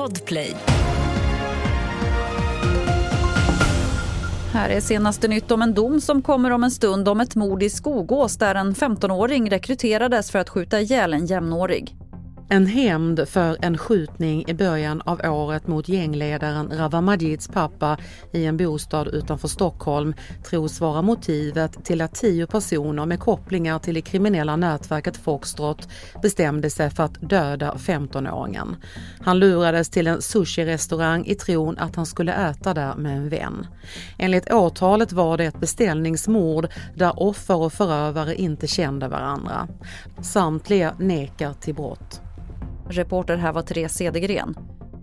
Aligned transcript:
Podplay. 0.00 0.56
Här 4.52 4.68
är 4.68 4.80
senaste 4.80 5.28
nytt 5.28 5.50
om 5.50 5.62
en 5.62 5.74
dom 5.74 6.00
som 6.00 6.22
kommer 6.22 6.50
om 6.50 6.64
en 6.64 6.70
stund 6.70 7.08
om 7.08 7.20
ett 7.20 7.34
mord 7.34 7.62
i 7.62 7.70
Skogås 7.70 8.36
där 8.36 8.54
en 8.54 8.74
15-åring 8.74 9.50
rekryterades 9.50 10.30
för 10.30 10.38
att 10.38 10.48
skjuta 10.48 10.80
ihjäl 10.80 11.12
en 11.12 11.26
jämnårig. 11.26 11.99
En 12.52 12.66
hämnd 12.66 13.28
för 13.28 13.56
en 13.60 13.78
skjutning 13.78 14.44
i 14.48 14.54
början 14.54 15.02
av 15.04 15.20
året 15.24 15.66
mot 15.66 15.88
gängledaren 15.88 16.70
Rawa 16.72 17.00
Majids 17.00 17.48
pappa 17.48 17.98
i 18.32 18.44
en 18.44 18.56
bostad 18.56 19.08
utanför 19.08 19.48
Stockholm 19.48 20.14
tros 20.44 20.80
vara 20.80 21.02
motivet 21.02 21.84
till 21.84 22.00
att 22.00 22.14
tio 22.14 22.46
personer 22.46 23.06
med 23.06 23.20
kopplingar 23.20 23.78
till 23.78 23.94
det 23.94 24.02
kriminella 24.02 24.56
nätverket 24.56 25.16
Foxtrot 25.16 25.88
bestämde 26.22 26.70
sig 26.70 26.90
för 26.90 27.02
att 27.02 27.20
döda 27.20 27.74
15-åringen. 27.74 28.76
Han 29.20 29.38
lurades 29.38 29.88
till 29.88 30.06
en 30.06 30.20
sushi-restaurang 30.22 31.26
i 31.26 31.34
tron 31.34 31.78
att 31.78 31.96
han 31.96 32.06
skulle 32.06 32.50
äta 32.50 32.74
där 32.74 32.94
med 32.94 33.16
en 33.16 33.28
vän. 33.28 33.66
Enligt 34.18 34.52
åtalet 34.52 35.12
var 35.12 35.36
det 35.36 35.44
ett 35.44 35.60
beställningsmord 35.60 36.68
där 36.94 37.22
offer 37.22 37.56
och 37.56 37.72
förövare 37.72 38.34
inte 38.34 38.66
kände 38.66 39.08
varandra. 39.08 39.68
Samtliga 40.22 40.94
nekar 40.98 41.52
till 41.52 41.74
brott. 41.74 42.20
Reporter 42.90 43.36
här 43.36 43.52
var 43.52 43.62
Therese 43.62 43.92
Cedergren. 43.92 44.54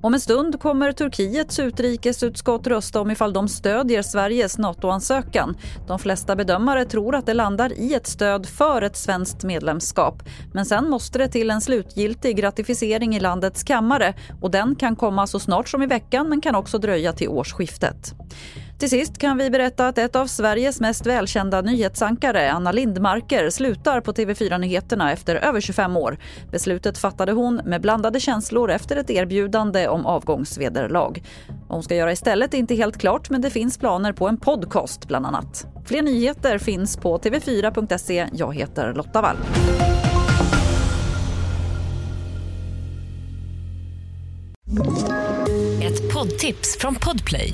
Om 0.01 0.13
en 0.13 0.19
stund 0.19 0.59
kommer 0.59 0.91
Turkiets 0.91 1.59
utrikesutskott 1.59 2.67
rösta 2.67 3.01
om 3.01 3.11
ifall 3.11 3.33
de 3.33 3.47
stödjer 3.47 4.01
Sveriges 4.01 4.57
NATO-ansökan. 4.57 5.57
De 5.87 5.99
flesta 5.99 6.35
bedömare 6.35 6.85
tror 6.85 7.15
att 7.15 7.25
det 7.25 7.33
landar 7.33 7.73
i 7.79 7.93
ett 7.93 8.07
stöd 8.07 8.45
för 8.45 8.81
ett 8.81 8.97
svenskt 8.97 9.43
medlemskap. 9.43 10.23
Men 10.53 10.65
sen 10.65 10.89
måste 10.89 11.17
det 11.17 11.27
till 11.27 11.49
en 11.49 11.61
slutgiltig 11.61 12.43
ratificering 12.43 13.15
i 13.15 13.19
landets 13.19 13.63
kammare 13.63 14.13
och 14.41 14.51
den 14.51 14.75
kan 14.75 14.95
komma 14.95 15.27
så 15.27 15.39
snart 15.39 15.69
som 15.69 15.83
i 15.83 15.85
veckan 15.85 16.29
men 16.29 16.41
kan 16.41 16.55
också 16.55 16.77
dröja 16.77 17.13
till 17.13 17.29
årsskiftet. 17.29 18.13
Till 18.77 18.89
sist 18.89 19.17
kan 19.17 19.37
vi 19.37 19.49
berätta 19.49 19.87
att 19.87 19.97
ett 19.97 20.15
av 20.15 20.27
Sveriges 20.27 20.79
mest 20.79 21.05
välkända 21.05 21.61
nyhetsankare, 21.61 22.51
Anna 22.51 22.71
Lindmarker, 22.71 23.49
slutar 23.49 24.01
på 24.01 24.13
TV4 24.13 24.57
Nyheterna 24.57 25.11
efter 25.11 25.35
över 25.35 25.61
25 25.61 25.97
år. 25.97 26.17
Beslutet 26.51 26.97
fattade 26.97 27.31
hon 27.31 27.55
med 27.55 27.81
blandade 27.81 28.19
känslor 28.19 28.71
efter 28.71 28.95
ett 28.95 29.09
erbjudande 29.09 29.87
om 29.87 30.05
avgångsvederlag. 30.05 31.23
Vad 31.67 31.75
hon 31.75 31.83
ska 31.83 31.95
göra 31.95 32.11
istället 32.11 32.53
är 32.53 32.57
inte 32.57 32.75
helt 32.75 32.97
klart 32.97 33.29
men 33.29 33.41
det 33.41 33.49
finns 33.49 33.77
planer 33.77 34.13
på 34.13 34.27
en 34.27 34.37
podcast 34.37 35.07
bland 35.07 35.25
annat. 35.25 35.67
Fler 35.85 36.01
nyheter 36.01 36.57
finns 36.57 36.97
på 36.97 37.17
tv4.se. 37.17 38.27
Jag 38.33 38.55
heter 38.55 38.93
Lotta 38.93 39.21
Wall. 39.21 39.37
Ett 45.83 46.13
poddtips 46.13 46.77
från 46.79 46.95
Podplay. 46.95 47.53